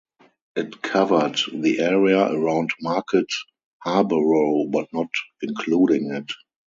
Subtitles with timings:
[0.55, 3.27] It covered the area around Market
[3.83, 5.09] Harborough, but not
[5.43, 6.31] including it.